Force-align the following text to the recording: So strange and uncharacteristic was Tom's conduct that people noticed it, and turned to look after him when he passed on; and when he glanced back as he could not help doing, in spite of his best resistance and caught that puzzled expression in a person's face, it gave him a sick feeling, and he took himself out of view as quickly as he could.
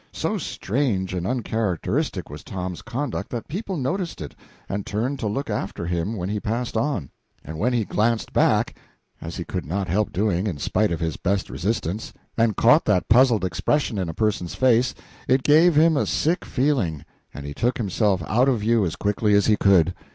So 0.13 0.39
strange 0.39 1.13
and 1.13 1.27
uncharacteristic 1.27 2.27
was 2.31 2.43
Tom's 2.43 2.81
conduct 2.81 3.29
that 3.29 3.47
people 3.47 3.77
noticed 3.77 4.19
it, 4.19 4.33
and 4.67 4.83
turned 4.83 5.19
to 5.19 5.27
look 5.27 5.47
after 5.47 5.85
him 5.85 6.15
when 6.17 6.27
he 6.27 6.39
passed 6.39 6.75
on; 6.75 7.11
and 7.45 7.59
when 7.59 7.71
he 7.71 7.85
glanced 7.85 8.33
back 8.33 8.73
as 9.21 9.35
he 9.35 9.43
could 9.45 9.63
not 9.63 9.87
help 9.87 10.11
doing, 10.11 10.47
in 10.47 10.57
spite 10.57 10.91
of 10.91 10.99
his 11.01 11.17
best 11.17 11.51
resistance 11.51 12.13
and 12.35 12.55
caught 12.57 12.85
that 12.85 13.09
puzzled 13.09 13.45
expression 13.45 13.99
in 13.99 14.09
a 14.09 14.13
person's 14.15 14.55
face, 14.55 14.95
it 15.27 15.43
gave 15.43 15.75
him 15.75 15.95
a 15.95 16.07
sick 16.07 16.45
feeling, 16.45 17.05
and 17.31 17.45
he 17.45 17.53
took 17.53 17.77
himself 17.77 18.23
out 18.25 18.49
of 18.49 18.61
view 18.61 18.83
as 18.83 18.95
quickly 18.95 19.35
as 19.35 19.45
he 19.45 19.55
could. 19.55 19.93